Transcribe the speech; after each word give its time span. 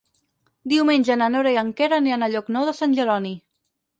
Diumenge 0.71 1.17
na 1.23 1.27
Nora 1.33 1.51
i 1.57 1.59
en 1.63 1.69
Quer 1.81 1.91
aniran 1.99 2.27
a 2.27 2.31
Llocnou 2.35 2.65
de 2.71 2.75
Sant 2.81 2.99
Jeroni. 3.01 3.37